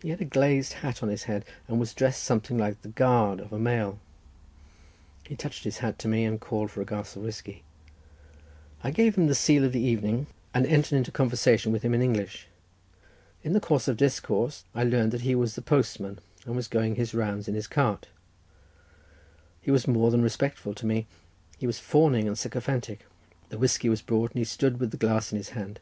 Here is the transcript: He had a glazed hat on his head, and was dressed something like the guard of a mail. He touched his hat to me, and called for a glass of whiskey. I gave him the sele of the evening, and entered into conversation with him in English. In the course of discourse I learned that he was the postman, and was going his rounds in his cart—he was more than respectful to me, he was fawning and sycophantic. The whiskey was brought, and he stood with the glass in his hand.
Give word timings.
He 0.00 0.08
had 0.08 0.22
a 0.22 0.24
glazed 0.24 0.72
hat 0.72 1.02
on 1.02 1.10
his 1.10 1.24
head, 1.24 1.44
and 1.68 1.78
was 1.78 1.92
dressed 1.92 2.22
something 2.22 2.56
like 2.56 2.80
the 2.80 2.88
guard 2.88 3.40
of 3.40 3.52
a 3.52 3.58
mail. 3.58 3.98
He 5.26 5.36
touched 5.36 5.64
his 5.64 5.76
hat 5.84 5.98
to 5.98 6.08
me, 6.08 6.24
and 6.24 6.40
called 6.40 6.70
for 6.70 6.80
a 6.80 6.86
glass 6.86 7.14
of 7.14 7.20
whiskey. 7.24 7.62
I 8.82 8.90
gave 8.90 9.16
him 9.16 9.26
the 9.26 9.34
sele 9.34 9.64
of 9.66 9.72
the 9.72 9.82
evening, 9.82 10.28
and 10.54 10.64
entered 10.64 10.96
into 10.96 11.10
conversation 11.12 11.72
with 11.72 11.82
him 11.82 11.92
in 11.92 12.00
English. 12.00 12.46
In 13.44 13.52
the 13.52 13.60
course 13.60 13.86
of 13.86 13.98
discourse 13.98 14.64
I 14.74 14.82
learned 14.82 15.12
that 15.12 15.20
he 15.28 15.34
was 15.34 15.56
the 15.56 15.60
postman, 15.60 16.20
and 16.46 16.56
was 16.56 16.66
going 16.66 16.94
his 16.94 17.12
rounds 17.12 17.46
in 17.46 17.54
his 17.54 17.66
cart—he 17.66 18.10
was 19.70 19.86
more 19.86 20.10
than 20.10 20.22
respectful 20.22 20.72
to 20.72 20.86
me, 20.86 21.06
he 21.58 21.66
was 21.66 21.78
fawning 21.78 22.26
and 22.26 22.38
sycophantic. 22.38 23.04
The 23.50 23.58
whiskey 23.58 23.90
was 23.90 24.00
brought, 24.00 24.30
and 24.30 24.38
he 24.38 24.44
stood 24.44 24.80
with 24.80 24.90
the 24.90 24.96
glass 24.96 25.30
in 25.32 25.36
his 25.36 25.50
hand. 25.50 25.80